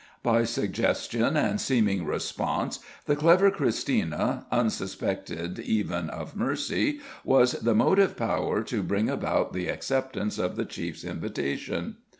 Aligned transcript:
By 0.23 0.45
suggestion 0.45 1.37
and 1.37 1.61
seeming 1.61 2.05
response, 2.07 2.79
the 3.05 3.15
clever 3.15 3.51
Christina, 3.51 4.47
unsuspected 4.51 5.59
even 5.59 6.09
of 6.09 6.35
Mercy, 6.35 7.01
was 7.23 7.51
the 7.51 7.75
motive 7.75 8.17
power 8.17 8.63
to 8.63 8.81
bring 8.81 9.11
about 9.11 9.53
the 9.53 9.67
acceptance 9.67 10.39
of 10.39 10.55
the 10.55 10.65
chief's 10.65 11.03
invitation. 11.03 11.97